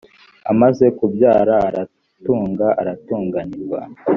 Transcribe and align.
amaze 0.51 0.85
kubyara 0.97 1.55
aratunga 1.67 2.67
aratunaginirwa 2.81 3.79